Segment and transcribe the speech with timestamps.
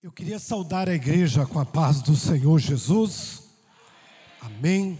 [0.00, 3.42] Eu queria saudar a igreja com a paz do Senhor Jesus.
[4.40, 4.96] Amém.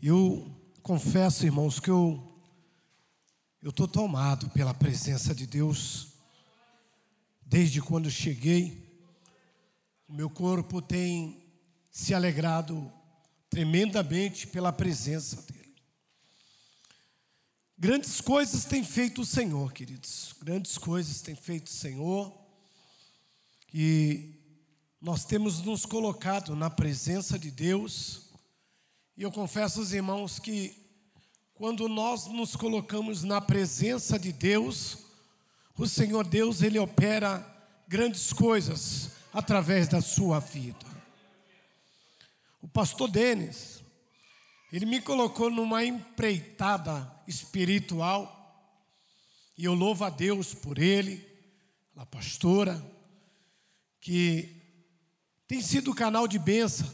[0.00, 0.48] Eu
[0.80, 2.24] confesso, irmãos, que eu
[3.60, 6.12] eu estou tomado pela presença de Deus.
[7.44, 9.04] Desde quando cheguei,
[10.06, 11.44] o meu corpo tem
[11.90, 12.92] se alegrado
[13.50, 15.74] tremendamente pela presença dele.
[17.76, 20.32] Grandes coisas tem feito o Senhor, queridos.
[20.40, 22.39] Grandes coisas tem feito o Senhor.
[23.72, 24.34] E
[25.00, 28.30] nós temos nos colocado na presença de Deus.
[29.16, 30.76] E eu confesso aos irmãos que
[31.54, 34.98] quando nós nos colocamos na presença de Deus,
[35.76, 37.46] o Senhor Deus, ele opera
[37.88, 40.86] grandes coisas através da sua vida.
[42.60, 43.82] O pastor Denis,
[44.72, 48.36] ele me colocou numa empreitada espiritual,
[49.56, 51.26] e eu louvo a Deus por ele,
[51.96, 52.82] a pastora,
[54.00, 54.56] que
[55.46, 56.90] tem sido canal de bênção,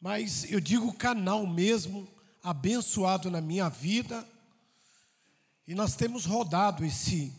[0.00, 2.08] mas eu digo canal mesmo,
[2.42, 4.26] abençoado na minha vida,
[5.66, 7.32] e nós temos rodado esse,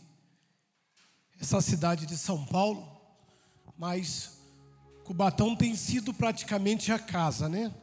[1.40, 2.88] essa cidade de São Paulo,
[3.76, 4.38] mas
[5.04, 7.74] Cubatão tem sido praticamente a casa, né?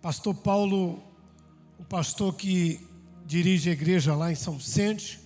[0.00, 1.02] Pastor Paulo,
[1.78, 2.86] o pastor que
[3.26, 5.18] dirige a igreja lá em São Vicente,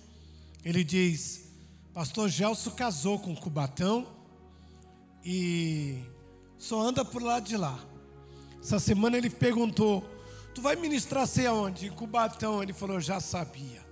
[0.63, 1.49] ele diz:
[1.93, 4.07] Pastor Gelson casou com Cubatão
[5.23, 6.03] e
[6.57, 7.79] só anda por lado de lá.
[8.61, 10.07] Essa semana ele perguntou:
[10.53, 11.87] Tu vai ministrar sei aonde?
[11.87, 12.61] Em Cubatão.
[12.61, 13.83] Ele falou: Já sabia.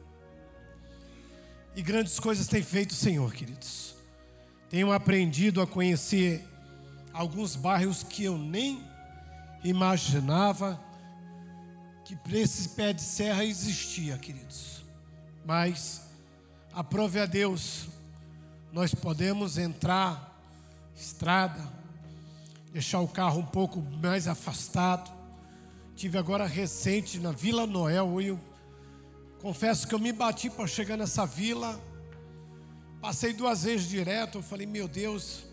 [1.76, 3.96] E grandes coisas tem feito o Senhor, queridos.
[4.70, 6.46] Tenho aprendido a conhecer
[7.14, 8.84] alguns bairros que eu nem
[9.64, 10.80] imaginava
[12.06, 14.84] que para esse pé de serra existia, queridos.
[15.46, 16.02] Mas,
[16.74, 17.88] aprove a Deus,
[18.72, 20.31] nós podemos entrar
[21.02, 21.60] estrada,
[22.72, 25.12] deixar o carro um pouco mais afastado.
[25.96, 28.40] Tive agora recente na Vila Noel, eu
[29.42, 31.80] confesso que eu me bati para chegar nessa vila.
[33.02, 35.44] Passei duas vezes direto, eu falei, meu Deus,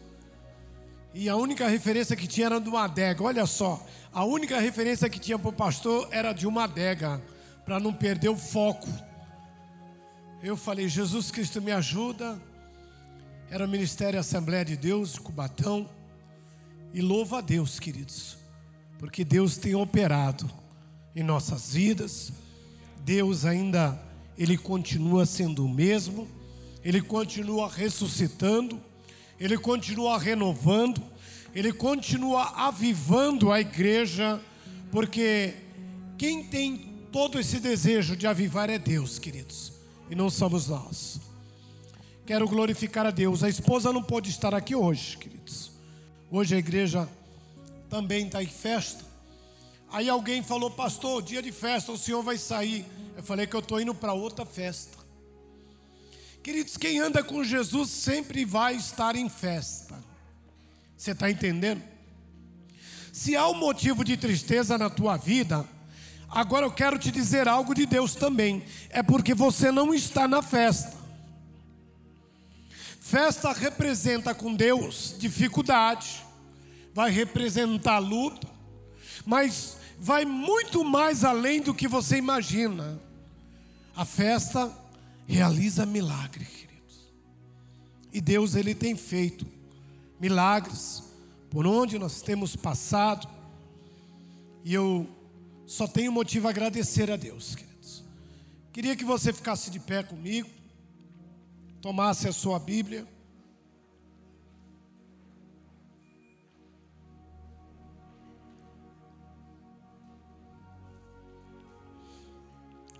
[1.14, 3.22] e a única referência que tinha era de uma adega.
[3.22, 7.22] Olha só, a única referência que tinha para o pastor era de uma adega,
[7.64, 8.88] para não perder o foco.
[10.42, 12.40] Eu falei, Jesus Cristo me ajuda.
[13.50, 15.88] Era o Ministério Assembleia de Deus, Cubatão.
[16.92, 18.38] E louva a Deus, queridos,
[18.98, 20.50] porque Deus tem operado
[21.14, 22.32] em nossas vidas.
[23.04, 24.00] Deus ainda,
[24.36, 26.26] Ele continua sendo o mesmo,
[26.82, 28.80] Ele continua ressuscitando
[29.38, 31.02] ele continua renovando,
[31.54, 34.40] ele continua avivando a igreja,
[34.90, 35.54] porque
[36.16, 36.76] quem tem
[37.12, 39.72] todo esse desejo de avivar é Deus, queridos,
[40.10, 41.20] e não somos nós.
[42.28, 43.42] Quero glorificar a Deus.
[43.42, 45.70] A esposa não pôde estar aqui hoje, queridos.
[46.30, 47.08] Hoje a igreja
[47.88, 49.02] também está em festa.
[49.90, 52.84] Aí alguém falou, pastor, dia de festa, o senhor vai sair.
[53.16, 54.98] Eu falei que eu estou indo para outra festa.
[56.42, 59.94] Queridos, quem anda com Jesus sempre vai estar em festa.
[60.98, 61.82] Você está entendendo?
[63.10, 65.66] Se há um motivo de tristeza na tua vida,
[66.28, 68.62] agora eu quero te dizer algo de Deus também.
[68.90, 70.97] É porque você não está na festa.
[73.08, 76.22] Festa representa com Deus dificuldade,
[76.92, 78.46] vai representar luta,
[79.24, 83.00] mas vai muito mais além do que você imagina.
[83.96, 84.70] A festa
[85.26, 87.10] realiza milagre, queridos.
[88.12, 89.46] E Deus ele tem feito
[90.20, 91.02] milagres
[91.48, 93.26] por onde nós temos passado.
[94.62, 95.08] E eu
[95.64, 98.04] só tenho motivo a agradecer a Deus, queridos.
[98.70, 100.57] Queria que você ficasse de pé comigo,
[101.80, 103.06] tomasse a sua Bíblia.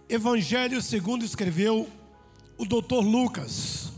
[0.09, 1.89] Evangelho segundo escreveu
[2.57, 3.93] o doutor Lucas.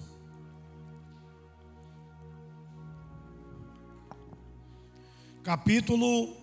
[5.44, 6.37] Capítulo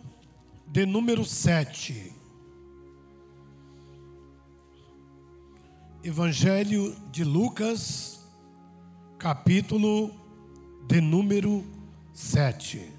[0.68, 2.14] de número 7.
[6.04, 8.17] Evangelho de Lucas,
[9.28, 10.10] capítulo
[10.88, 11.62] de número
[12.14, 12.90] 7.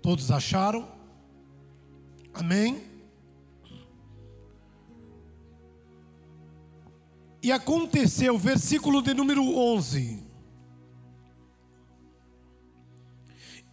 [0.00, 0.88] Todos acharam?
[2.32, 2.82] Amém?
[7.42, 10.24] E aconteceu, versículo de número 11.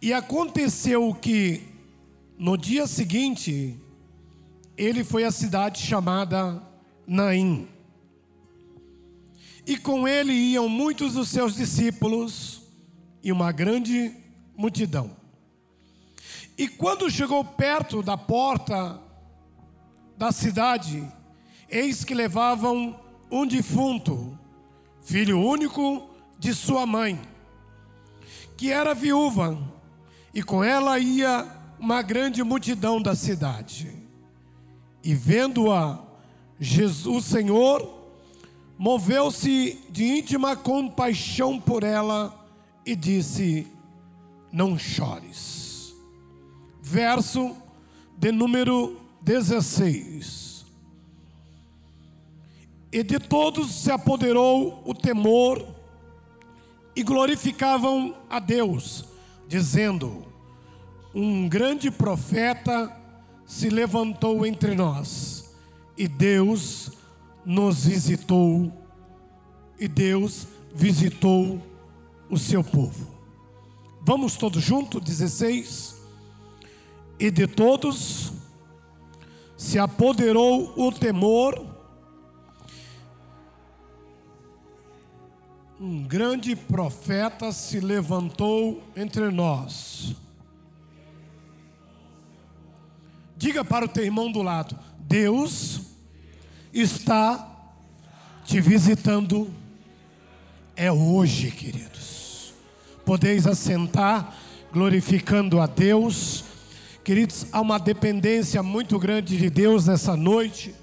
[0.02, 1.62] E aconteceu que
[2.38, 3.80] no dia seguinte
[4.76, 6.65] ele foi à cidade chamada
[7.06, 7.68] Naim.
[9.66, 12.62] E com ele iam muitos dos seus discípulos
[13.22, 14.12] e uma grande
[14.56, 15.10] multidão.
[16.56, 19.00] E quando chegou perto da porta
[20.16, 21.06] da cidade,
[21.68, 22.98] eis que levavam
[23.30, 24.38] um defunto,
[25.02, 27.20] filho único de sua mãe,
[28.56, 29.58] que era viúva,
[30.32, 31.46] e com ela ia
[31.78, 33.92] uma grande multidão da cidade.
[35.02, 36.05] E vendo-a,
[36.58, 37.86] Jesus, Senhor,
[38.78, 42.46] moveu-se de íntima compaixão por ela
[42.84, 43.66] e disse:
[44.52, 45.94] Não chores.
[46.80, 47.56] Verso
[48.16, 50.64] de número 16.
[52.92, 55.66] E de todos se apoderou o temor
[56.94, 59.04] e glorificavam a Deus,
[59.46, 60.24] dizendo:
[61.14, 62.96] Um grande profeta
[63.44, 65.45] se levantou entre nós,
[65.96, 66.90] e Deus
[67.44, 68.72] nos visitou,
[69.78, 71.60] e Deus visitou
[72.28, 73.16] o seu povo.
[74.02, 75.96] Vamos todos juntos, 16.
[77.18, 78.32] E de todos
[79.56, 81.64] se apoderou o temor,
[85.80, 90.14] um grande profeta se levantou entre nós.
[93.36, 95.80] Diga para o teu irmão do lado: Deus
[96.72, 97.48] está
[98.44, 99.52] te visitando.
[100.74, 102.52] É hoje, queridos.
[103.04, 104.36] Podeis assentar,
[104.72, 106.44] glorificando a Deus
[107.06, 110.74] Queridos, há uma dependência muito grande de Deus nessa noite,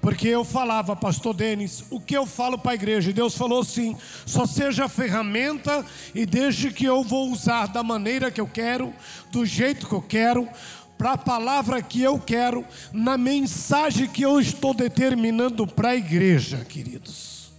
[0.00, 3.10] porque eu falava, pastor Denis, o que eu falo para a igreja?
[3.10, 5.84] E Deus falou assim: só seja ferramenta
[6.14, 8.94] e deixe que eu vou usar da maneira que eu quero,
[9.32, 10.48] do jeito que eu quero,
[10.96, 16.64] para a palavra que eu quero, na mensagem que eu estou determinando para a igreja,
[16.64, 17.50] queridos.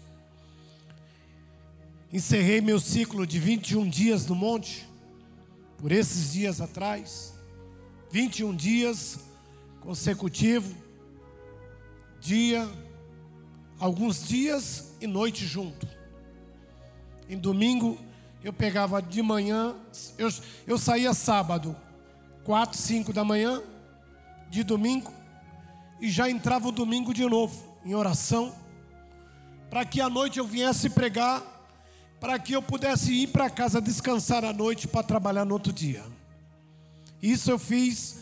[2.12, 4.88] Encerrei meu ciclo de 21 dias no monte,
[5.78, 7.34] por esses dias atrás.
[8.12, 9.20] 21 dias
[9.82, 10.74] consecutivos,
[12.20, 12.68] dia,
[13.80, 15.88] alguns dias e noite junto.
[17.30, 17.98] Em domingo
[18.44, 19.76] eu pegava de manhã,
[20.18, 20.30] eu,
[20.66, 21.76] eu saía sábado,
[22.48, 23.62] 4, 5 da manhã,
[24.50, 25.12] de domingo,
[26.00, 28.56] e já entrava o domingo de novo, em oração,
[29.70, 31.44] para que à noite eu viesse pregar,
[32.22, 36.06] para que eu pudesse ir para casa descansar à noite para trabalhar no outro dia.
[37.22, 38.20] Isso eu fiz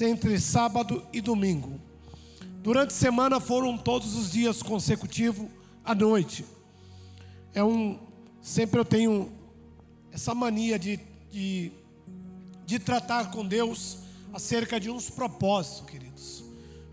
[0.00, 1.78] entre sábado e domingo.
[2.62, 5.46] Durante a semana foram todos os dias consecutivos
[5.84, 6.42] à noite.
[7.52, 7.98] É um
[8.40, 9.30] sempre eu tenho
[10.10, 10.98] essa mania de,
[11.30, 11.70] de,
[12.72, 13.98] de tratar com Deus
[14.32, 16.42] acerca de uns propósitos, queridos.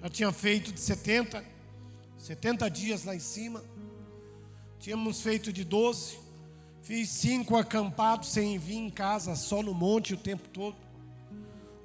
[0.02, 1.42] Já tinha feito de 70,
[2.18, 3.64] 70 dias lá em cima.
[4.78, 6.20] Tínhamos feito de 12.
[6.82, 10.76] Fiz cinco acampados sem vir em casa, só no monte o tempo todo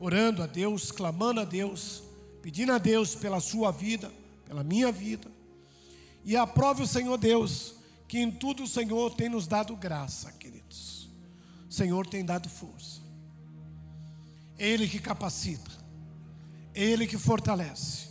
[0.01, 2.03] orando a Deus, clamando a Deus,
[2.43, 4.13] pedindo a Deus pela sua vida,
[4.45, 5.31] pela minha vida.
[6.25, 7.77] E aprove o Senhor Deus,
[8.09, 11.09] que em tudo o Senhor tem nos dado graça, queridos.
[11.71, 13.04] O Senhor tem dado força.
[14.59, 15.71] Ele que capacita,
[16.75, 18.09] Ele que fortalece.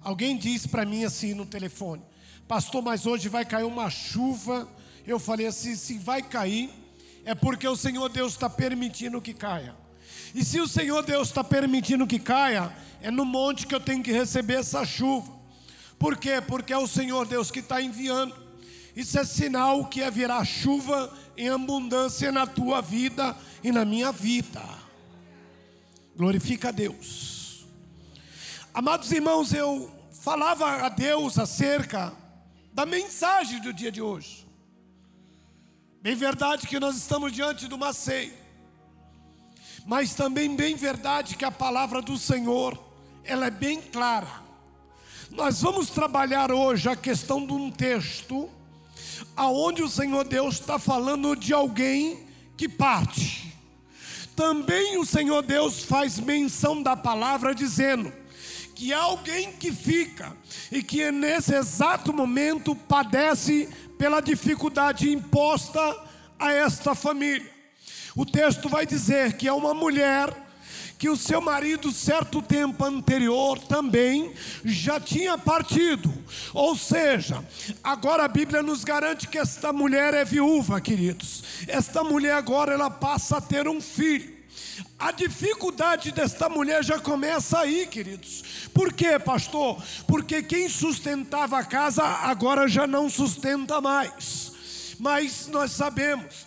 [0.00, 2.02] Alguém disse para mim assim no telefone,
[2.46, 4.68] pastor, mas hoje vai cair uma chuva.
[5.06, 6.70] Eu falei assim: se vai cair,
[7.24, 9.74] é porque o Senhor Deus está permitindo que caia.
[10.34, 14.02] E se o Senhor Deus está permitindo que caia, é no monte que eu tenho
[14.02, 15.32] que receber essa chuva.
[15.98, 16.40] Por quê?
[16.40, 18.34] Porque é o Senhor Deus que está enviando.
[18.94, 24.62] Isso é sinal que virar chuva em abundância na tua vida e na minha vida.
[26.18, 27.66] Glorifica a Deus.
[28.74, 32.12] Amados irmãos, eu falava a Deus acerca
[32.74, 34.46] da mensagem do dia de hoje.
[36.02, 38.48] Bem verdade que nós estamos diante de uma ceia
[39.88, 42.78] mas também bem verdade que a palavra do Senhor,
[43.24, 44.28] ela é bem clara.
[45.30, 48.50] Nós vamos trabalhar hoje a questão de um texto,
[49.34, 53.47] aonde o Senhor Deus está falando de alguém que parte.
[54.38, 58.12] Também o Senhor Deus faz menção da palavra dizendo
[58.72, 60.32] que alguém que fica
[60.70, 63.68] e que nesse exato momento padece
[63.98, 65.80] pela dificuldade imposta
[66.38, 67.50] a esta família.
[68.14, 70.32] O texto vai dizer que é uma mulher
[70.98, 74.32] que o seu marido, certo tempo anterior, também
[74.64, 76.12] já tinha partido.
[76.52, 77.44] Ou seja,
[77.82, 81.44] agora a Bíblia nos garante que esta mulher é viúva, queridos.
[81.66, 84.38] Esta mulher agora ela passa a ter um filho.
[84.98, 88.42] A dificuldade desta mulher já começa aí, queridos,
[88.74, 89.80] Por quê, pastor?
[90.06, 94.52] Porque quem sustentava a casa agora já não sustenta mais.
[94.98, 96.46] Mas nós sabemos,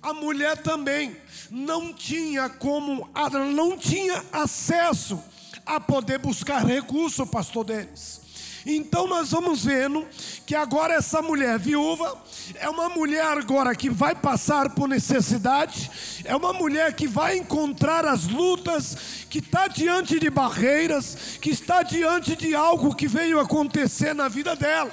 [0.00, 1.16] a mulher também
[1.50, 3.08] não tinha como,
[3.54, 5.22] não tinha acesso
[5.64, 8.20] a poder buscar recurso, pastor Denis.
[8.66, 10.06] Então nós vamos vendo
[10.44, 12.22] que agora essa mulher viúva
[12.56, 15.90] é uma mulher agora que vai passar por necessidade,
[16.24, 21.82] é uma mulher que vai encontrar as lutas, que está diante de barreiras, que está
[21.82, 24.92] diante de algo que veio acontecer na vida dela.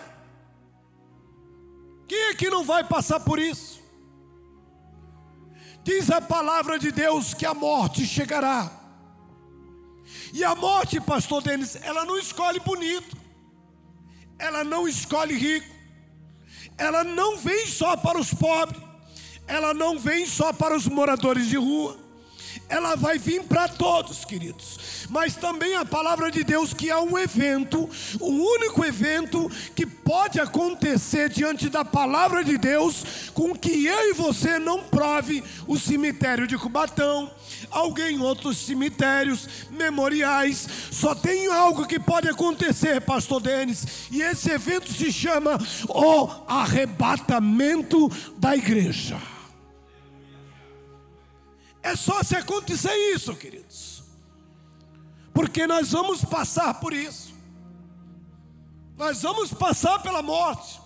[2.07, 3.74] Quem é que não vai passar por isso?
[5.85, 8.69] Diz a palavra de Deus que a morte chegará.
[10.33, 13.15] E a morte, pastor Denis, ela não escolhe bonito.
[14.37, 15.73] Ela não escolhe rico,
[16.77, 18.81] ela não vem só para os pobres,
[19.47, 21.97] ela não vem só para os moradores de rua,
[22.67, 25.07] ela vai vir para todos, queridos.
[25.09, 29.85] Mas também a palavra de Deus que é um evento, o um único evento que
[29.85, 35.77] pode acontecer diante da palavra de Deus, com que eu e você não prove o
[35.77, 37.31] cemitério de Cubatão,
[37.69, 40.67] alguém outros cemitérios, memoriais.
[40.91, 45.57] Só tem algo que pode acontecer, pastor Denis, e esse evento se chama
[45.87, 49.34] o arrebatamento da igreja.
[51.85, 54.03] É só se acontecer isso, queridos.
[55.31, 57.31] Porque nós vamos passar por isso.
[58.97, 60.81] Nós vamos passar pela morte.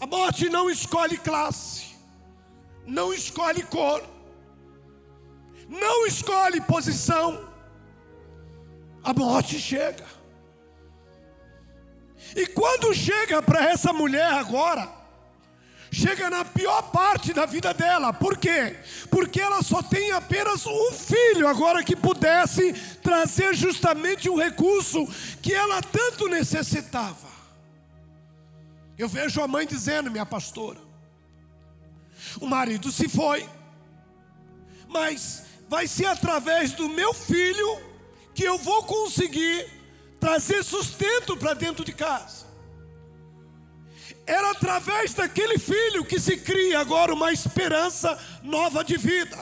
[0.00, 1.96] A morte não escolhe classe,
[2.86, 4.02] não escolhe cor,
[5.68, 7.46] não escolhe posição.
[9.02, 10.06] A morte chega.
[12.34, 15.03] E quando chega para essa mulher agora,
[15.94, 18.12] chega na pior parte da vida dela.
[18.12, 18.76] Por quê?
[19.10, 22.72] Porque ela só tem apenas um filho agora que pudesse
[23.02, 25.06] trazer justamente o recurso
[25.40, 27.28] que ela tanto necessitava.
[28.98, 30.78] Eu vejo a mãe dizendo, minha pastora,
[32.40, 33.48] o marido se foi,
[34.88, 37.80] mas vai ser através do meu filho
[38.34, 39.68] que eu vou conseguir
[40.20, 42.46] trazer sustento para dentro de casa.
[44.26, 49.38] Era através daquele filho que se cria agora uma esperança nova de vida.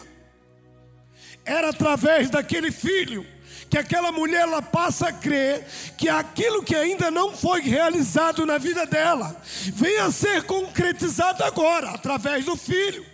[1.44, 3.24] Era através daquele filho
[3.70, 5.64] que aquela mulher ela passa a crer
[5.96, 9.40] que aquilo que ainda não foi realizado na vida dela
[9.72, 13.06] venha a ser concretizado agora através do filho.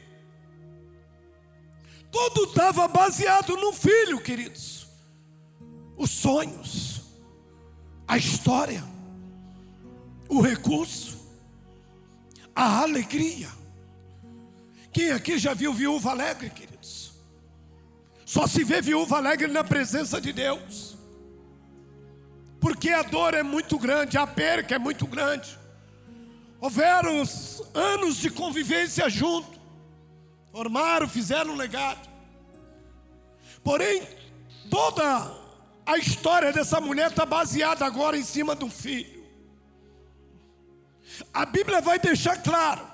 [2.11, 4.89] Tudo estava baseado no filho, queridos.
[5.97, 7.03] Os sonhos,
[8.07, 8.83] a história,
[10.29, 11.18] o recurso
[12.59, 13.49] a alegria.
[14.93, 17.13] Quem aqui já viu viúva alegre, queridos?
[18.27, 20.99] Só se vê viúva alegre na presença de Deus.
[22.59, 25.57] Porque a dor é muito grande, a perca é muito grande.
[26.61, 27.23] Houveram
[27.73, 29.57] anos de convivência junto.
[30.51, 32.09] Formaram, fizeram um legado.
[33.63, 34.03] Porém,
[34.69, 35.33] toda
[35.87, 39.18] a história dessa mulher está baseada agora em cima de um filho.
[41.33, 42.87] A Bíblia vai deixar claro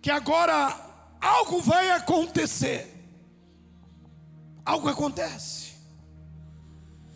[0.00, 0.76] que agora
[1.20, 2.90] algo vai acontecer.
[4.64, 5.72] Algo acontece.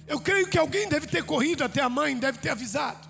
[0.07, 3.09] Eu creio que alguém deve ter corrido até a mãe, deve ter avisado.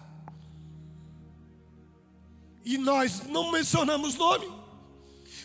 [2.65, 4.51] E nós não mencionamos nome.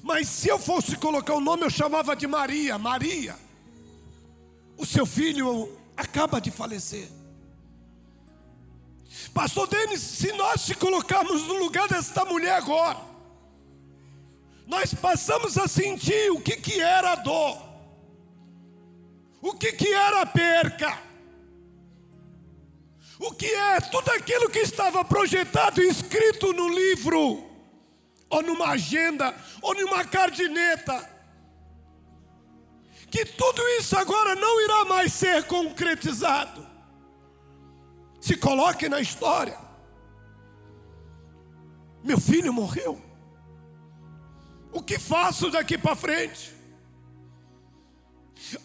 [0.02, 2.78] Mas se eu fosse colocar o nome, eu chamava de Maria.
[2.78, 3.38] Maria,
[4.78, 7.08] o seu filho acaba de falecer.
[9.34, 13.00] Pastor Denis, se nós se colocarmos no lugar desta mulher agora,
[14.66, 17.62] nós passamos a sentir o que, que era a dor,
[19.42, 20.98] o que, que era a perca,
[23.20, 27.44] o que é tudo aquilo que estava projetado e escrito no livro,
[28.30, 31.10] ou numa agenda, ou numa cardineta,
[33.12, 36.73] que tudo isso agora não irá mais ser concretizado.
[38.24, 39.60] Se coloque na história.
[42.02, 43.02] Meu filho morreu.
[44.72, 46.54] O que faço daqui para frente?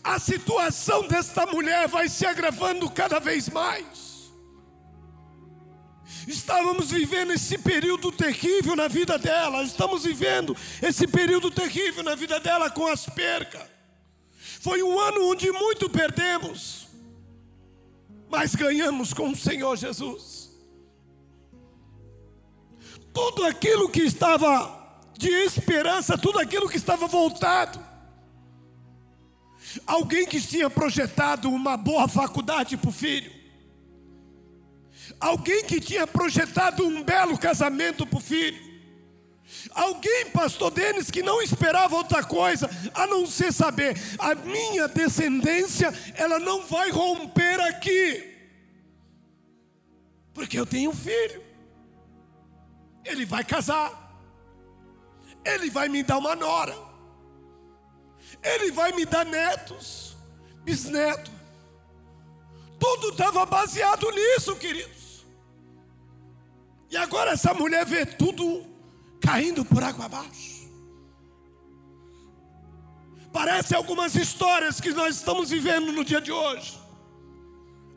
[0.05, 4.31] A situação desta mulher vai se agravando cada vez mais.
[6.29, 12.39] Estávamos vivendo esse período terrível na vida dela, estamos vivendo esse período terrível na vida
[12.39, 13.69] dela com as percas.
[14.61, 16.88] Foi um ano onde muito perdemos
[18.31, 20.51] mas ganhamos com o Senhor Jesus.
[23.13, 24.77] Tudo aquilo que estava
[25.17, 27.89] de esperança, tudo aquilo que estava voltado,
[29.87, 33.31] Alguém que tinha projetado uma boa faculdade para o filho.
[35.21, 38.68] Alguém que tinha projetado um belo casamento para o filho.
[39.71, 45.93] Alguém, pastor Denis, que não esperava outra coisa a não ser saber, a minha descendência,
[46.15, 48.37] ela não vai romper aqui,
[50.35, 51.43] porque eu tenho um filho,
[53.05, 53.91] ele vai casar,
[55.45, 56.77] ele vai me dar uma nora,
[58.43, 60.17] ele vai me dar netos,
[60.63, 61.33] bisnetos,
[62.79, 65.27] tudo estava baseado nisso, queridos.
[66.91, 68.78] E agora essa mulher vê tudo
[69.21, 70.59] caindo por água abaixo.
[73.33, 76.79] Parece algumas histórias que nós estamos vivendo no dia de hoje.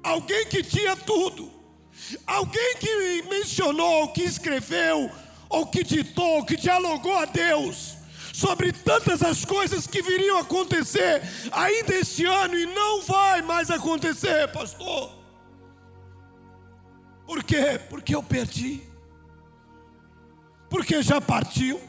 [0.03, 1.51] Alguém que tinha tudo,
[2.25, 5.09] alguém que mencionou, que escreveu,
[5.49, 7.95] ou que ditou, ou que dialogou a Deus
[8.33, 14.47] sobre tantas as coisas que viriam acontecer ainda este ano e não vai mais acontecer,
[14.49, 15.11] pastor.
[17.25, 17.79] Por quê?
[17.89, 18.90] Porque eu perdi
[20.71, 21.79] porque já partiu.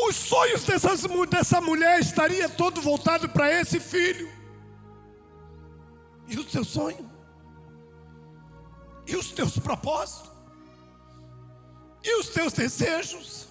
[0.00, 4.30] Os sonhos dessas, dessa mulher estaria todo voltado para esse filho.
[6.28, 7.10] E o seu sonho?
[9.04, 10.30] E os teus propósitos?
[12.04, 13.48] E os teus desejos?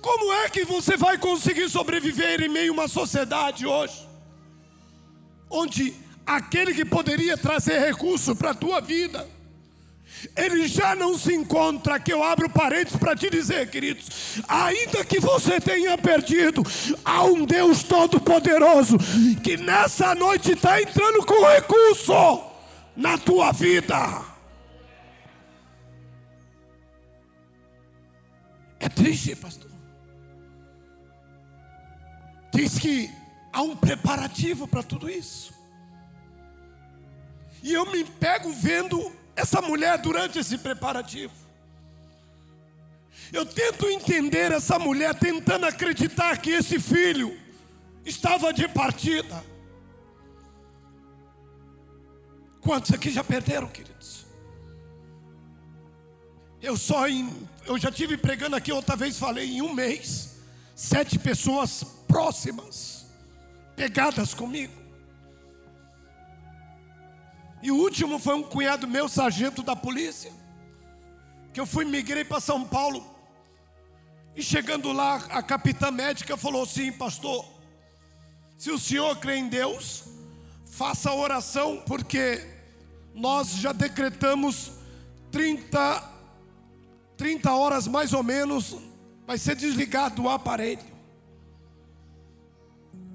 [0.00, 4.08] Como é que você vai conseguir sobreviver em meio a uma sociedade hoje,
[5.50, 9.35] onde aquele que poderia trazer recurso para a tua vida,
[10.36, 11.98] ele já não se encontra.
[11.98, 16.62] Que eu abro parênteses para te dizer, queridos, ainda que você tenha perdido,
[17.04, 18.96] há um Deus Todo-Poderoso
[19.42, 22.12] que nessa noite está entrando com recurso
[22.96, 24.22] na tua vida.
[28.78, 29.70] É triste, pastor.
[32.52, 33.10] Diz que
[33.52, 35.54] há um preparativo para tudo isso.
[37.62, 41.34] E eu me pego vendo essa mulher durante esse preparativo.
[43.32, 47.38] Eu tento entender essa mulher tentando acreditar que esse filho
[48.04, 49.44] estava de partida.
[52.60, 54.26] Quantos aqui já perderam, queridos?
[56.62, 57.30] Eu só em,
[57.66, 60.38] eu já tive pregando aqui outra vez falei em um mês,
[60.74, 63.06] sete pessoas próximas,
[63.76, 64.85] pegadas comigo.
[67.66, 70.32] E o último foi um cunhado meu, sargento da polícia,
[71.52, 73.04] que eu fui migrei para São Paulo.
[74.36, 77.44] E chegando lá, a capitã médica falou assim: Pastor,
[78.56, 80.04] se o senhor crê em Deus,
[80.64, 82.40] faça oração, porque
[83.12, 84.70] nós já decretamos
[85.32, 86.04] 30,
[87.16, 88.76] 30 horas mais ou menos,
[89.26, 90.86] vai ser desligado o aparelho.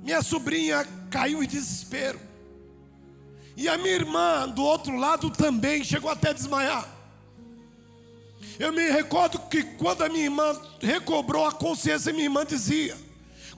[0.03, 2.31] Minha sobrinha caiu em desespero.
[3.62, 6.84] E a minha irmã do outro lado também chegou até a desmaiar.
[8.58, 12.97] Eu me recordo que quando a minha irmã recobrou a consciência, minha irmã dizia: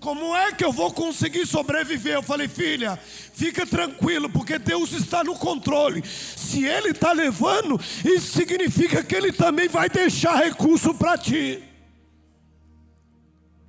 [0.02, 2.16] Como é que eu vou conseguir sobreviver?
[2.16, 6.04] Eu falei, filha, fica tranquilo, porque Deus está no controle.
[6.06, 11.64] Se Ele está levando, isso significa que Ele também vai deixar recurso para ti.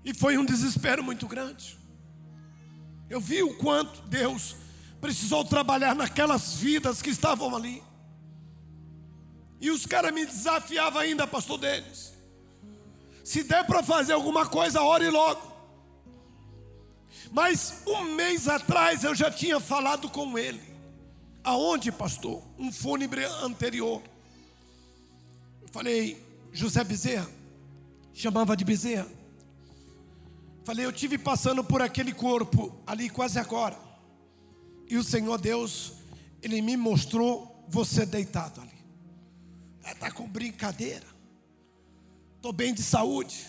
[0.05, 1.79] E foi um desespero muito grande.
[3.09, 4.64] Eu vi o quanto Deus
[5.05, 7.83] precisou trabalhar naquelas vidas que estavam ali.
[9.61, 12.15] E os caras me desafiavam ainda, pastor deles.
[13.23, 15.53] Se der para fazer alguma coisa, ore logo.
[17.31, 20.63] Mas um mês atrás eu já tinha falado com ele.
[21.45, 22.43] Aonde, pastor?
[22.59, 24.01] Um fúnebre anterior.
[25.61, 27.29] Eu falei, José Bezerra,
[28.15, 29.09] chamava de Bezerra.
[30.65, 33.85] Falei, eu tive passando por aquele corpo ali quase agora.
[34.89, 35.95] E o Senhor Deus,
[36.43, 38.71] Ele me mostrou você deitado ali.
[39.85, 41.07] Está com brincadeira.
[42.37, 43.47] Estou bem de saúde.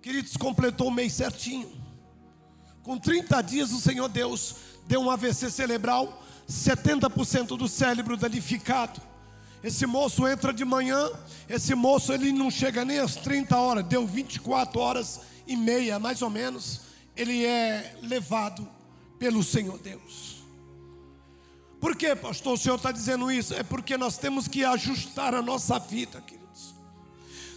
[0.00, 1.70] Queridos, completou o mês certinho.
[2.82, 9.00] Com 30 dias, o Senhor Deus deu um AVC cerebral, 70% do cérebro danificado.
[9.62, 11.10] Esse moço entra de manhã,
[11.48, 16.22] esse moço ele não chega nem às 30 horas, deu 24 horas e meia, mais
[16.22, 16.82] ou menos.
[17.16, 18.66] Ele é levado
[19.18, 20.38] pelo Senhor Deus.
[21.80, 23.54] Por que, pastor, o senhor está dizendo isso?
[23.54, 26.74] É porque nós temos que ajustar a nossa vida, queridos.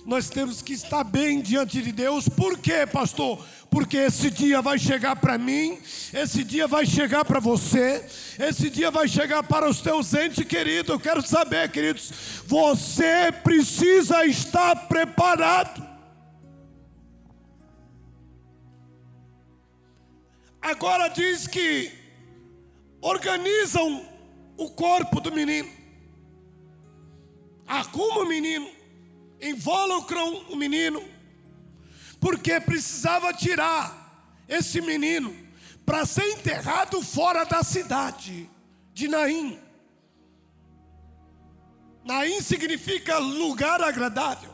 [0.06, 2.28] Nós temos que estar bem diante de Deus.
[2.28, 3.44] Por quê, pastor?
[3.70, 5.80] Porque esse dia vai chegar para mim,
[6.14, 8.06] esse dia vai chegar para você,
[8.38, 10.90] esse dia vai chegar para os teus entes queridos.
[10.90, 12.12] Eu quero saber, queridos,
[12.46, 15.91] você precisa estar preparado.
[20.62, 21.92] Agora diz que
[23.02, 24.06] organizam
[24.56, 25.70] o corpo do menino,
[27.66, 28.70] arrumam o menino,
[29.42, 31.04] involucram o menino,
[32.20, 35.36] porque precisava tirar esse menino
[35.84, 38.48] para ser enterrado fora da cidade
[38.94, 39.60] de Naim.
[42.04, 44.52] Naim significa lugar agradável.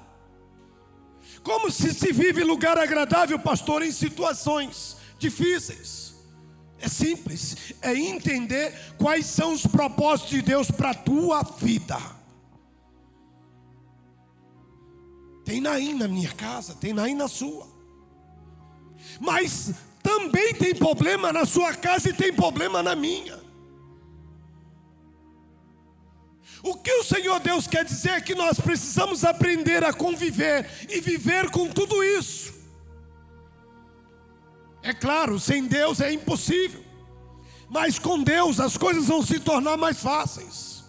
[1.43, 6.15] Como se se vive lugar agradável, pastor, em situações difíceis?
[6.79, 11.97] É simples, é entender quais são os propósitos de Deus para a tua vida.
[15.43, 17.67] Tem Naim na minha casa, tem Naim na sua.
[19.19, 23.39] Mas também tem problema na sua casa e tem problema na minha.
[26.61, 30.99] O que o Senhor Deus quer dizer é que nós precisamos aprender a conviver e
[30.99, 32.56] viver com tudo isso.
[34.87, 36.81] É claro, sem Deus é impossível,
[37.69, 40.85] mas com Deus as coisas vão se tornar mais fáceis.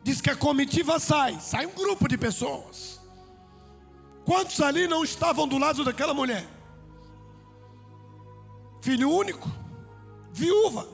[0.00, 3.00] Diz que a comitiva sai, sai um grupo de pessoas.
[4.24, 6.46] Quantos ali não estavam do lado daquela mulher?
[8.80, 9.50] Filho único,
[10.32, 10.86] viúva,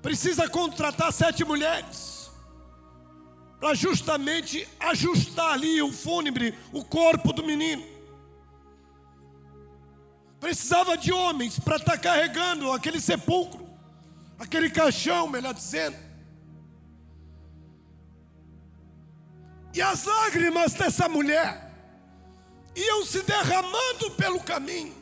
[0.00, 2.30] precisa contratar sete mulheres
[3.58, 7.91] para justamente ajustar ali o fúnebre, o corpo do menino.
[10.42, 13.64] Precisava de homens para estar tá carregando aquele sepulcro,
[14.36, 15.96] aquele caixão, melhor dizendo.
[19.72, 21.72] E as lágrimas dessa mulher
[22.74, 24.96] iam se derramando pelo caminho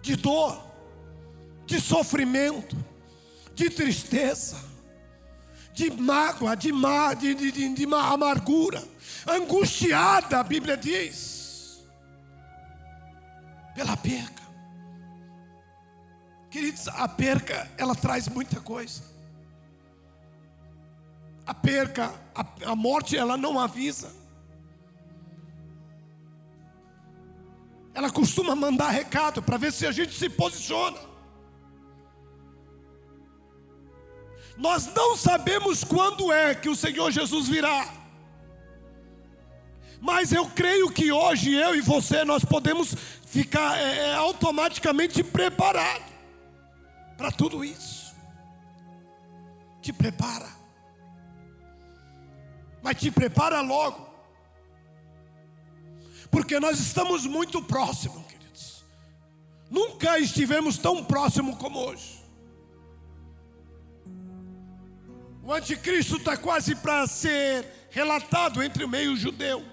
[0.00, 0.62] de dor,
[1.66, 2.76] de sofrimento,
[3.56, 4.56] de tristeza,
[5.74, 8.80] de mágoa, de, má, de, de, de, de amargura,
[9.26, 11.39] angustiada, a Bíblia diz,
[13.80, 14.42] pela perca.
[16.50, 19.10] Queridos, a perca, ela traz muita coisa
[21.50, 24.14] a perca, a, a morte, ela não avisa.
[27.92, 30.96] Ela costuma mandar recado para ver se a gente se posiciona.
[34.56, 37.84] Nós não sabemos quando é que o Senhor Jesus virá.
[40.00, 42.94] Mas eu creio que hoje eu e você nós podemos
[43.30, 46.10] ficar é, é automaticamente preparados
[47.16, 48.14] para tudo isso.
[49.80, 50.60] Te prepara
[52.82, 54.08] mas te prepara logo,
[56.30, 58.84] porque nós estamos muito próximos, queridos.
[59.70, 62.20] Nunca estivemos tão próximos como hoje.
[65.42, 69.64] O anticristo está quase para ser relatado entre o meio judeu.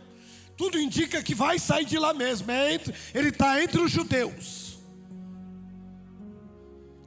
[0.57, 2.51] Tudo indica que vai sair de lá mesmo.
[2.51, 4.79] É entre, ele está entre os judeus.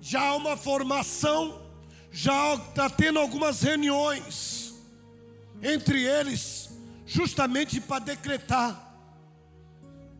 [0.01, 1.61] Já há uma formação,
[2.13, 4.75] já está tendo algumas reuniões
[5.63, 6.71] entre eles,
[7.05, 8.97] justamente para decretar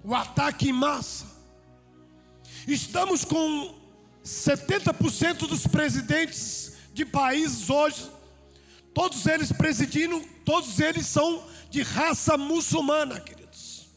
[0.03, 1.27] o ataque em massa.
[2.67, 3.75] Estamos com
[4.25, 8.11] 70% dos presidentes de países hoje,
[8.93, 13.89] todos eles presidindo, todos eles são de raça muçulmana, queridos.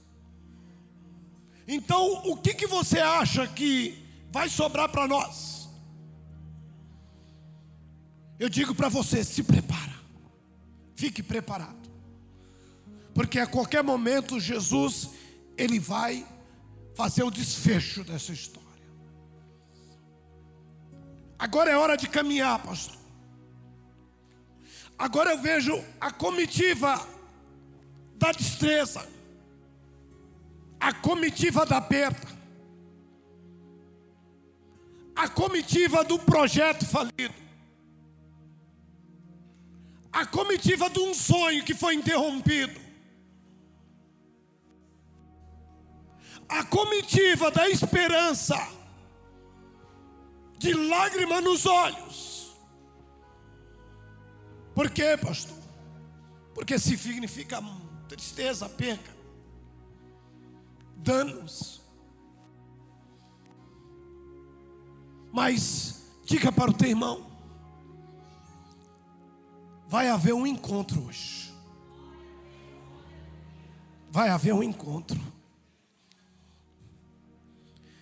[1.68, 3.98] Então, o que, que você acha que
[4.32, 5.68] vai sobrar para nós?
[8.38, 9.96] Eu digo para você: se prepara.
[10.96, 11.90] Fique preparado.
[13.16, 15.10] Porque a qualquer momento Jesus
[15.58, 16.24] ele vai
[16.94, 18.62] fazer o desfecho dessa história.
[21.40, 23.03] Agora é hora de caminhar, pastor.
[24.98, 27.08] Agora eu vejo a comitiva
[28.16, 29.08] da destreza,
[30.80, 32.28] a comitiva da perda,
[35.16, 37.44] a comitiva do projeto falido
[40.14, 42.80] a comitiva de um sonho que foi interrompido,
[46.48, 48.56] a comitiva da esperança,
[50.60, 52.33] de lágrima nos olhos.
[54.74, 55.58] Por quê, pastor?
[56.54, 57.64] Porque significa
[58.08, 59.12] tristeza, perca,
[60.98, 61.82] danos.
[65.32, 67.34] Mas diga para o teu irmão,
[69.94, 71.54] Vai haver um encontro hoje.
[74.10, 75.22] Vai haver um encontro.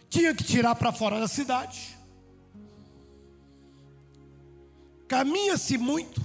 [0.08, 1.98] Tinha que tirar para fora da cidade.
[5.06, 6.22] Caminha-se muito.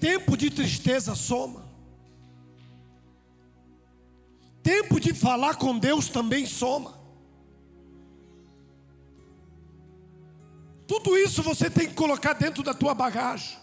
[0.00, 1.70] Tempo de tristeza soma.
[4.62, 6.98] tempo de falar com Deus também soma.
[10.86, 13.58] Tudo isso você tem que colocar dentro da tua bagagem.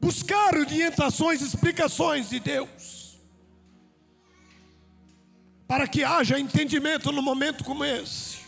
[0.00, 3.18] Buscar orientações, explicações de Deus.
[5.66, 8.39] Para que haja entendimento no momento como esse.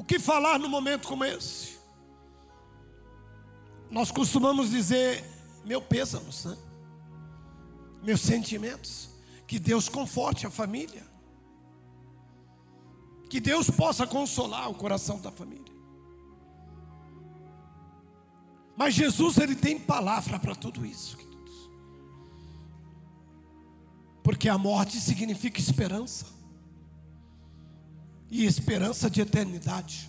[0.00, 1.78] O que falar no momento como esse?
[3.90, 5.22] Nós costumamos dizer,
[5.62, 6.56] meu pêsames, né?
[8.02, 9.10] meus sentimentos.
[9.46, 11.06] Que Deus conforte a família.
[13.28, 15.74] Que Deus possa consolar o coração da família.
[18.78, 21.70] Mas Jesus, Ele tem palavra para tudo isso, queridos.
[24.22, 26.39] Porque a morte significa esperança.
[28.30, 30.08] E esperança de eternidade.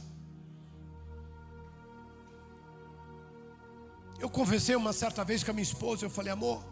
[4.19, 6.63] Eu conversei uma certa vez com a minha esposa, eu falei, amor,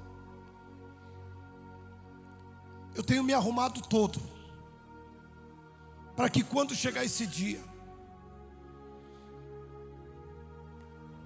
[2.94, 4.22] eu tenho me arrumado todo,
[6.16, 7.60] para que quando chegar esse dia,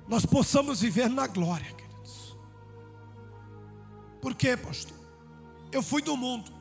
[0.08, 2.38] nós possamos viver na glória, queridos.
[4.22, 4.98] Por quê, pastor?
[5.74, 6.52] Eu fui do mundo,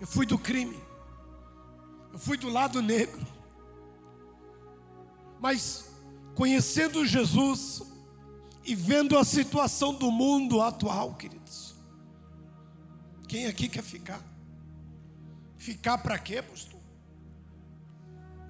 [0.00, 0.80] eu fui do crime,
[2.12, 3.26] eu fui do lado negro,
[5.40, 5.90] mas
[6.34, 7.82] conhecendo Jesus,
[8.68, 11.74] e vendo a situação do mundo atual, queridos.
[13.26, 14.20] Quem aqui quer ficar?
[15.56, 16.78] Ficar para quê, pastor?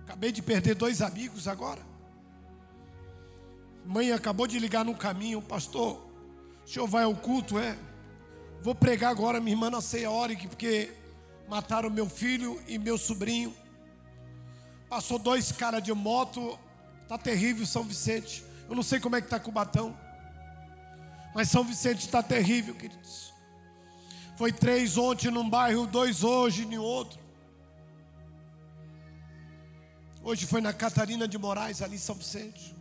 [0.03, 1.81] Acabei de perder dois amigos agora.
[3.87, 6.05] Mãe acabou de ligar no caminho, pastor.
[6.64, 7.79] O senhor vai ao culto, é?
[8.61, 10.92] Vou pregar agora, minha irmã não sei a hora, porque
[11.49, 13.55] mataram meu filho e meu sobrinho.
[14.89, 16.59] Passou dois caras de moto,
[17.09, 18.45] tá terrível São Vicente.
[18.69, 19.97] Eu não sei como é que tá Cubatão.
[21.35, 23.33] Mas São Vicente está terrível, queridos.
[24.37, 27.19] Foi três ontem num bairro, dois hoje em outro.
[30.23, 32.77] Hoje foi na Catarina de Moraes, ali em São Vicente.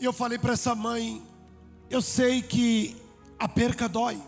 [0.00, 1.22] E eu falei para essa mãe:
[1.90, 2.96] eu sei que
[3.38, 4.20] a perca dói.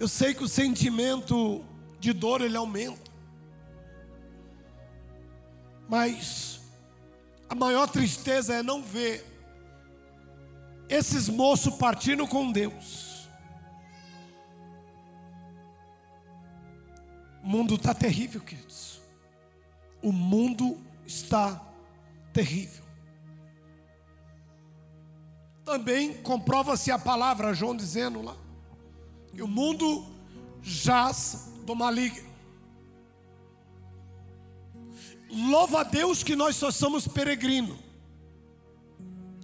[0.00, 1.62] Eu sei que o sentimento
[1.98, 3.10] de dor ele aumenta.
[5.86, 6.58] Mas
[7.46, 9.22] a maior tristeza é não ver
[10.88, 13.28] esses moços partindo com Deus.
[17.44, 19.02] O mundo está terrível, queridos.
[20.00, 21.60] O mundo está
[22.32, 22.84] terrível.
[25.62, 28.34] Também comprova-se a palavra, João dizendo lá,
[29.34, 30.04] que o mundo
[30.62, 32.28] jaz do maligno.
[35.30, 37.78] Louva a Deus que nós só somos peregrinos.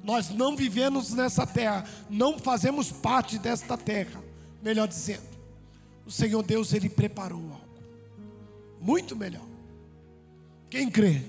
[0.03, 4.23] Nós não vivemos nessa terra, não fazemos parte desta terra.
[4.63, 5.27] Melhor dizendo,
[6.05, 7.67] o Senhor Deus ele preparou algo
[8.81, 9.45] muito melhor.
[10.71, 11.23] Quem crê?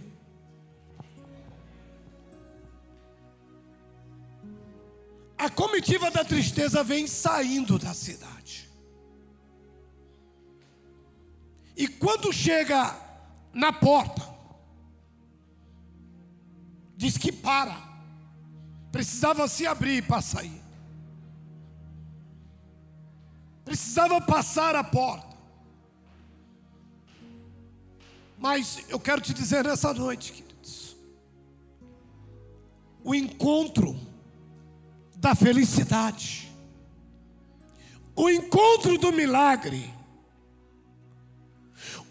[5.37, 8.69] A comitiva da tristeza vem saindo da cidade.
[11.75, 12.95] E quando chega
[13.53, 14.21] na porta,
[16.95, 17.85] diz que para.
[18.91, 20.61] Precisava se abrir para sair.
[23.63, 25.37] Precisava passar a porta.
[28.39, 30.95] Mas eu quero te dizer nessa noite, queridos,
[33.03, 34.06] o encontro
[35.17, 36.51] da felicidade,
[38.15, 39.93] o encontro do milagre,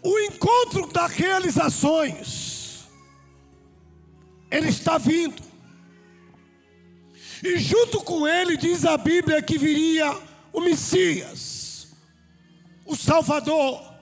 [0.01, 2.87] o encontro das realizações,
[4.51, 5.41] ele está vindo.
[7.43, 10.17] E junto com ele diz a Bíblia que viria
[10.51, 11.87] o Messias,
[12.85, 13.93] o Salvador,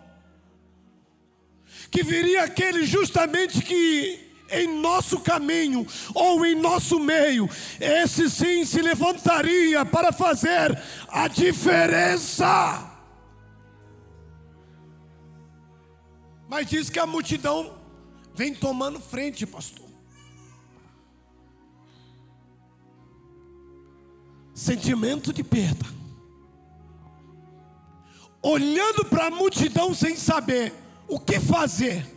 [1.91, 8.81] que viria aquele justamente que em nosso caminho ou em nosso meio, esse sim se
[8.81, 12.91] levantaria para fazer a diferença.
[16.47, 17.73] Mas diz que a multidão
[18.33, 19.85] vem tomando frente, pastor.
[24.55, 25.85] sentimento de perda.
[28.41, 30.73] Olhando para a multidão sem saber
[31.07, 32.14] o que fazer.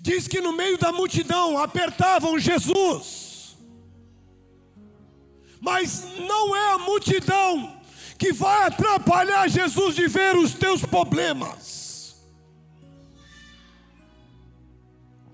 [0.00, 3.56] Diz que no meio da multidão apertavam Jesus.
[5.60, 7.80] Mas não é a multidão
[8.18, 12.16] que vai atrapalhar Jesus de ver os teus problemas.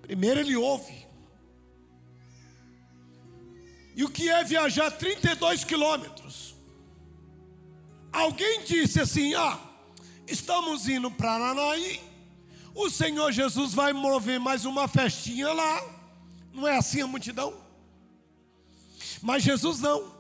[0.03, 1.05] Primeiro ele ouve.
[3.97, 6.55] E o que é viajar 32 quilômetros?
[8.13, 9.59] Alguém disse assim: Ah,
[10.27, 12.01] estamos indo para Aranaí,
[12.75, 15.83] o Senhor Jesus vai mover mais uma festinha lá.
[16.53, 17.55] Não é assim a multidão?
[19.23, 20.13] Mas Jesus não.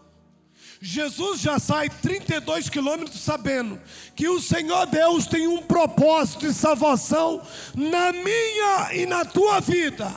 [0.80, 3.80] Jesus já sai 32 quilômetros sabendo
[4.14, 7.42] que o Senhor Deus tem um propósito de salvação
[7.74, 10.14] na minha e na tua vida.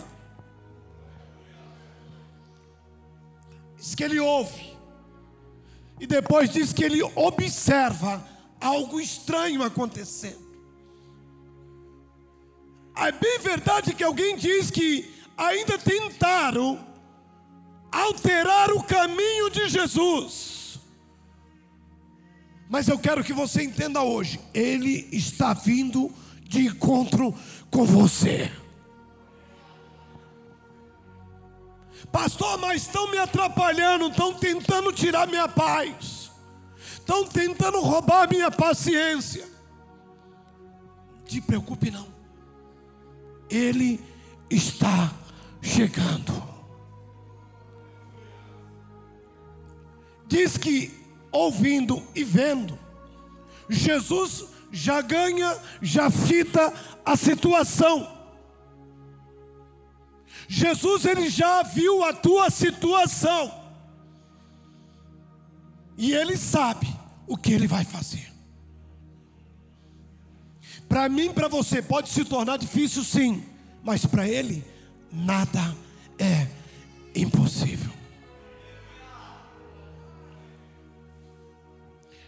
[3.77, 4.75] Diz que ele ouve,
[5.99, 8.21] e depois diz que ele observa
[8.59, 10.46] algo estranho acontecendo.
[12.99, 16.85] É bem verdade que alguém diz que ainda tentaram
[17.91, 20.79] alterar o caminho de Jesus.
[22.69, 27.33] Mas eu quero que você entenda hoje, ele está vindo de encontro
[27.71, 28.51] com você.
[32.11, 36.31] Pastor, mas estão me atrapalhando, estão tentando tirar minha paz,
[36.77, 39.47] estão tentando roubar minha paciência.
[41.25, 42.16] Te preocupe não.
[43.49, 43.99] Ele
[44.49, 45.13] está
[45.61, 46.43] chegando.
[50.27, 50.91] Diz que
[51.31, 52.77] ouvindo e vendo,
[53.69, 56.73] Jesus já ganha, já fita
[57.05, 58.15] a situação.
[60.47, 63.65] Jesus ele já viu a tua situação.
[65.97, 66.87] E ele sabe
[67.25, 68.31] o que ele vai fazer.
[70.87, 73.43] Para mim, para você, pode se tornar difícil sim,
[73.83, 74.63] mas para ele,
[75.11, 75.75] nada
[76.17, 76.47] é
[77.15, 77.91] impossível.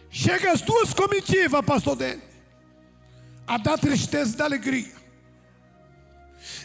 [0.09, 2.21] Chega as duas comitivas, pastor Dene,
[3.47, 4.99] a da tristeza e da alegria.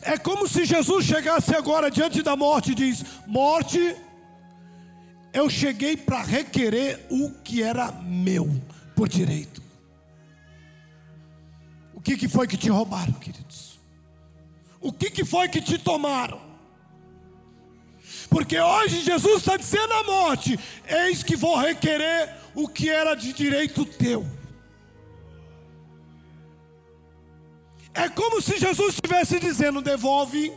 [0.03, 3.97] É como se Jesus chegasse agora diante da morte e diz: Morte,
[5.33, 8.49] eu cheguei para requerer o que era meu
[8.95, 9.64] por direito.
[12.05, 13.81] Que, que foi que te roubaram, queridos?
[14.79, 16.39] O que, que foi que te tomaram?
[18.29, 23.33] Porque hoje Jesus está dizendo à morte: Eis que vou requerer o que era de
[23.33, 24.27] direito teu.
[27.95, 30.53] É como se Jesus estivesse dizendo: devolve,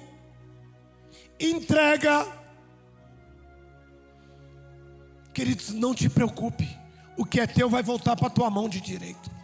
[1.40, 2.28] entrega.
[5.34, 6.68] Queridos, não te preocupe,
[7.16, 9.37] o que é teu vai voltar para a tua mão de direito.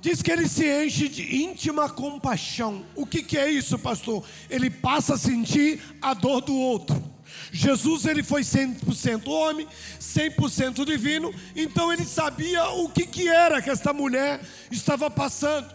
[0.00, 2.84] Diz que ele se enche de íntima compaixão.
[2.94, 4.24] O que, que é isso, pastor?
[4.48, 7.16] Ele passa a sentir a dor do outro.
[7.52, 9.66] Jesus ele foi 100% homem,
[10.00, 15.74] 100% divino, então ele sabia o que, que era que esta mulher estava passando.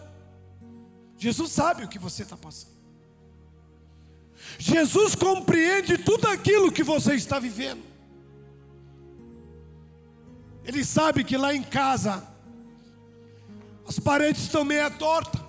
[1.18, 2.72] Jesus sabe o que você está passando.
[4.58, 7.82] Jesus compreende tudo aquilo que você está vivendo.
[10.64, 12.31] Ele sabe que lá em casa
[13.86, 15.42] as paredes estão meia torta.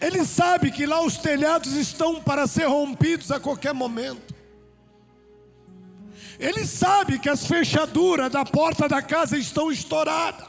[0.00, 4.34] Ele sabe que lá os telhados estão para ser rompidos a qualquer momento.
[6.38, 10.48] Ele sabe que as fechaduras da porta da casa estão estouradas.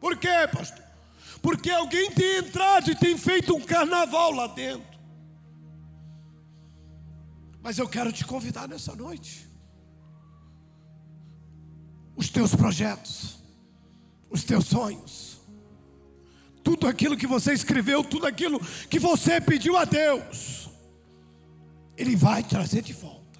[0.00, 0.84] Por quê, pastor?
[1.40, 4.92] Porque alguém tem entrado e tem feito um carnaval lá dentro.
[7.62, 9.48] Mas eu quero te convidar nessa noite.
[12.16, 13.41] Os teus projetos,
[14.32, 15.40] os teus sonhos,
[16.64, 20.70] tudo aquilo que você escreveu, tudo aquilo que você pediu a Deus,
[21.96, 23.38] Ele vai trazer de volta.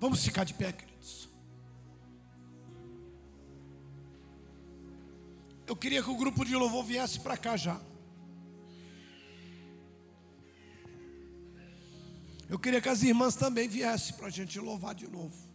[0.00, 1.28] Vamos ficar de pé, queridos.
[5.66, 7.80] Eu queria que o grupo de louvor viesse para cá já.
[12.48, 15.49] Eu queria que as irmãs também viessem para a gente louvar de novo.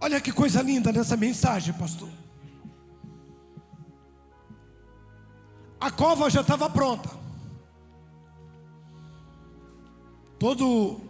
[0.00, 2.08] Olha que coisa linda nessa mensagem, pastor.
[5.78, 7.10] A cova já estava pronta.
[10.38, 10.64] Toda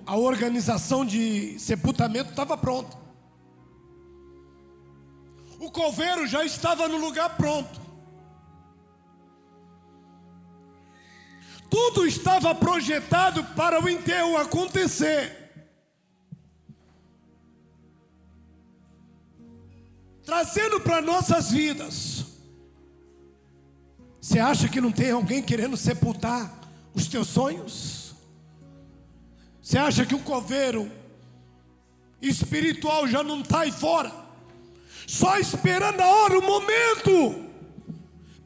[0.04, 2.98] a organização de sepultamento estava pronta.
[5.60, 7.80] O coveiro já estava no lugar pronto.
[11.68, 15.39] Tudo estava projetado para o enterro acontecer.
[20.30, 22.24] Trazendo para nossas vidas
[24.20, 26.56] você acha que não tem alguém querendo sepultar
[26.94, 28.14] os teus sonhos?
[29.60, 30.88] Você acha que o coveiro
[32.22, 34.12] espiritual já não está aí fora?
[35.04, 37.50] Só esperando a hora, o momento,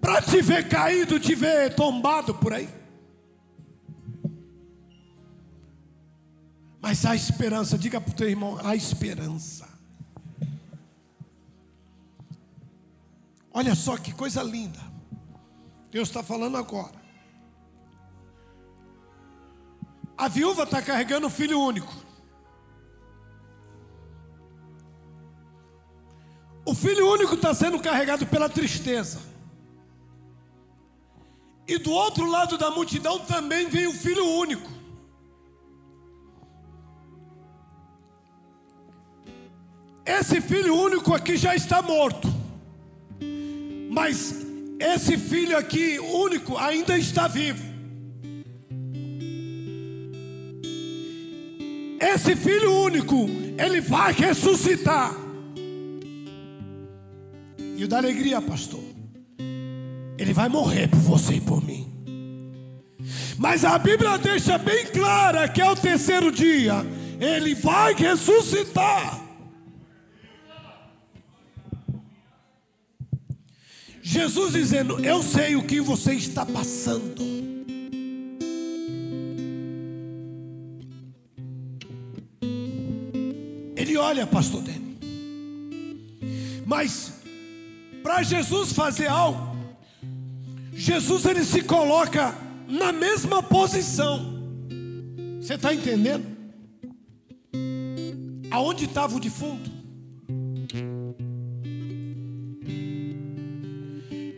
[0.01, 2.70] para te ver caído, te ver tombado por aí.
[6.80, 9.74] Mas há esperança, diga para o teu irmão: há esperança.
[13.55, 14.80] Olha só que coisa linda.
[15.88, 17.00] Deus está falando agora.
[20.18, 21.94] A viúva está carregando o filho único.
[26.66, 29.20] O filho único está sendo carregado pela tristeza.
[31.68, 34.68] E do outro lado da multidão também vem o filho único.
[40.05, 42.34] Esse filho único aqui já está morto.
[43.95, 44.45] Mas
[44.80, 47.62] esse filho aqui único ainda está vivo.
[52.01, 55.14] Esse filho único, ele vai ressuscitar.
[57.76, 58.82] E o da alegria, pastor,
[60.18, 61.88] ele vai morrer por você e por mim.
[63.38, 66.84] Mas a Bíblia deixa bem clara que ao terceiro dia,
[67.20, 69.24] ele vai ressuscitar.
[74.07, 77.24] Jesus dizendo: Eu sei o que você está passando.
[83.74, 84.98] Ele olha, pastor dele.
[86.66, 87.14] Mas
[88.02, 89.57] para Jesus fazer algo,
[90.74, 92.36] Jesus ele se coloca
[92.68, 94.34] na mesma posição.
[95.40, 96.26] Você está entendendo?
[98.50, 99.74] Aonde estava o defunto?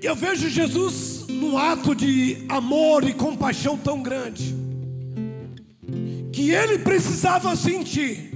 [0.07, 4.55] Eu vejo Jesus num ato de amor e compaixão tão grande,
[6.33, 8.31] que ele precisava sentir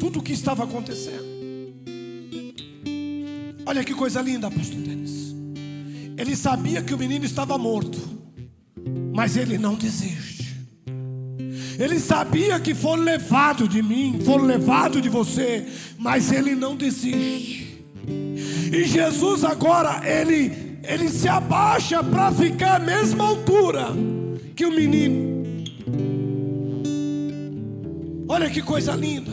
[0.00, 1.24] tudo o que estava acontecendo.
[3.64, 5.32] Olha que coisa linda, pastor Denis.
[6.18, 8.00] Ele sabia que o menino estava morto,
[9.14, 10.56] mas ele não desiste.
[11.78, 17.64] Ele sabia que foram levados de mim, foram levados de você, mas ele não desiste.
[18.72, 23.88] E Jesus agora, ele, ele se abaixa para ficar à mesma altura
[24.54, 25.34] que o menino.
[28.28, 29.32] Olha que coisa linda.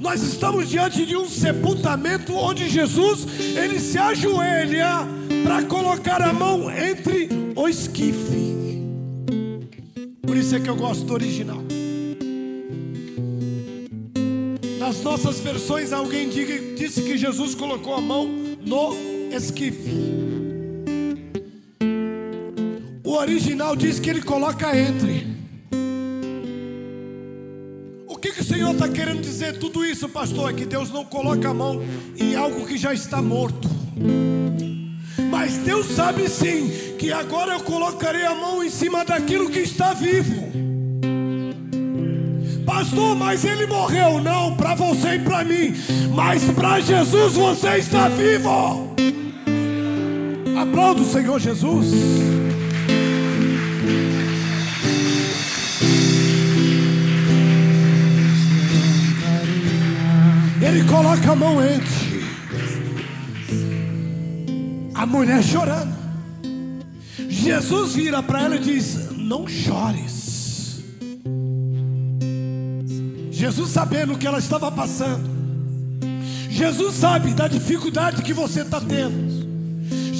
[0.00, 3.26] Nós estamos diante de um sepultamento onde Jesus
[3.56, 5.06] ele se ajoelha
[5.44, 8.52] para colocar a mão entre o esquife.
[10.22, 11.62] Por isso é que eu gosto do original.
[14.78, 18.26] Nas nossas versões, alguém disse que Jesus colocou a mão
[18.60, 19.90] no esquife.
[23.04, 25.32] O original diz que ele coloca entre.
[28.52, 31.82] Senhor está querendo dizer tudo isso, pastor, é que Deus não coloca a mão
[32.18, 33.66] em algo que já está morto.
[35.30, 39.94] Mas Deus sabe sim que agora eu colocarei a mão em cima daquilo que está
[39.94, 40.52] vivo.
[42.66, 44.20] Pastor, mas ele morreu.
[44.20, 45.74] Não, para você e para mim.
[46.14, 48.91] Mas para Jesus você está vivo.
[50.62, 51.88] Aplauda o Senhor Jesus.
[60.62, 62.22] Ele coloca a mão entre
[64.94, 65.92] a mulher chorando.
[67.28, 70.80] Jesus vira para ela e diz: Não chores.
[73.32, 75.28] Jesus sabendo o que ela estava passando.
[76.48, 79.31] Jesus sabe da dificuldade que você está tendo.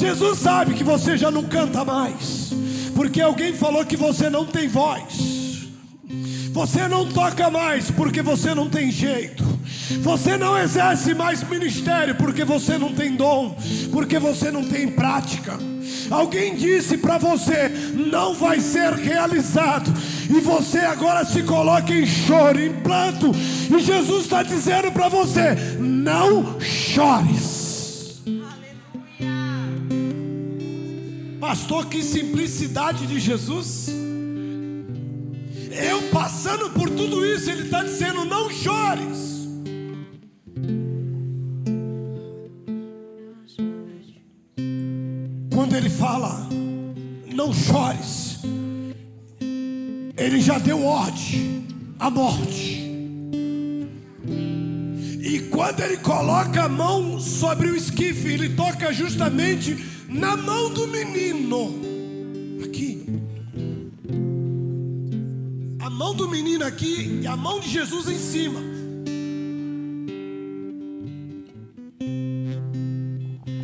[0.03, 2.53] Jesus sabe que você já não canta mais.
[2.93, 5.69] Porque alguém falou que você não tem voz.
[6.51, 9.45] Você não toca mais porque você não tem jeito.
[10.01, 13.57] Você não exerce mais ministério porque você não tem dom,
[13.93, 15.57] porque você não tem prática.
[16.11, 19.93] Alguém disse para você, não vai ser realizado,
[20.29, 25.55] e você agora se coloca em choro, em planto, e Jesus está dizendo para você:
[25.79, 27.62] não chores.
[31.43, 33.89] Pastor, que simplicidade de Jesus.
[35.73, 39.33] Eu passando por tudo isso, Ele está dizendo: não chores.
[45.53, 46.49] quando ele fala,
[47.35, 48.39] não chores,
[50.17, 51.67] ele já deu ordem
[51.99, 52.91] à morte.
[55.21, 60.87] E quando ele coloca a mão sobre o esquife, ele toca justamente na mão do
[60.89, 61.75] menino.
[62.65, 63.07] Aqui.
[65.81, 68.61] A mão do menino aqui e a mão de Jesus em cima.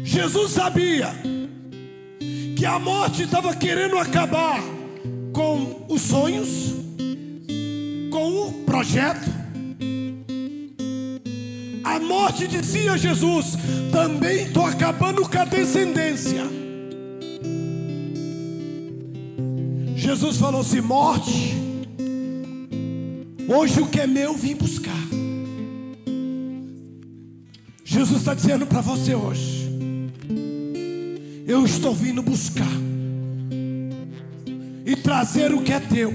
[0.03, 1.12] Jesus sabia
[2.57, 4.61] que a morte estava querendo acabar
[5.32, 6.74] com os sonhos,
[8.11, 9.47] com o projeto.
[11.89, 13.57] A morte dizia a Jesus:
[13.91, 16.45] também estou acabando com a descendência.
[19.97, 21.55] Jesus falou assim: morte,
[23.49, 24.93] hoje o que é meu vim buscar.
[27.82, 29.70] Jesus está dizendo para você hoje:
[31.47, 32.68] eu estou vindo buscar
[34.84, 36.12] e trazer o que é teu.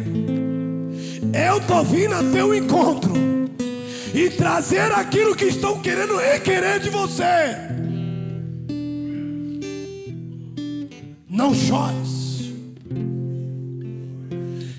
[1.33, 3.42] Eu estou vindo a teu encontro
[4.13, 7.55] e trazer aquilo que estão querendo requerer de você.
[11.27, 12.51] Não chores.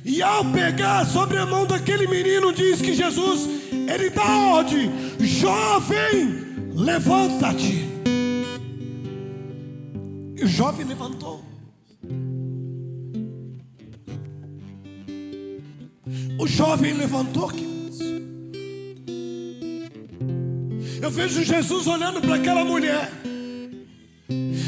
[0.04, 6.72] E ao pegar sobre a mão daquele menino, diz que Jesus, ele dá ordem: jovem,
[6.72, 7.88] levanta-te.
[10.36, 11.44] E o jovem levantou.
[16.38, 17.73] O jovem levantou, queridos.
[21.04, 23.12] Eu vejo Jesus olhando para aquela mulher.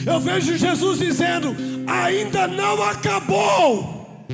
[0.07, 1.57] Eu vejo Jesus dizendo:
[1.87, 4.26] ainda não acabou.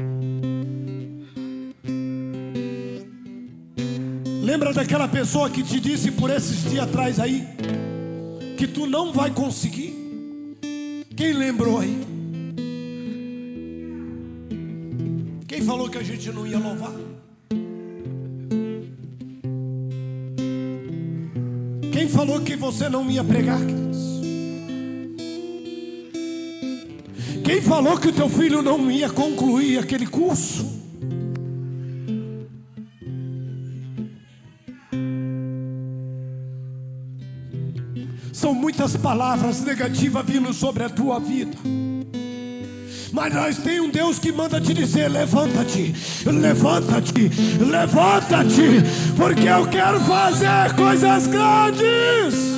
[4.43, 7.47] Lembra daquela pessoa que te disse por esses dias atrás aí
[8.59, 9.95] que tu não vai conseguir?
[11.17, 12.01] Quem lembrou aí?
[15.47, 17.12] Quem falou que a gente não ia louvar?
[22.25, 23.59] Falou que você não ia pregar?
[27.45, 30.81] Quem falou que o teu filho não ia concluir aquele curso?
[38.33, 41.59] São muitas palavras negativas vindo sobre a tua vida.
[43.13, 45.95] Mas nós tem um Deus que manda te dizer: levanta-te,
[46.25, 48.83] levanta-te, levanta-te,
[49.17, 52.52] porque eu quero fazer coisas grandes.